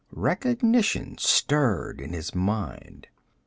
[0.13, 3.05] Recognition stirred in his mind.